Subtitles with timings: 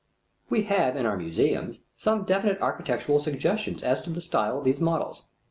[0.49, 4.81] We have in our museums some definite architectural suggestions as to the style of these
[4.81, 5.25] models.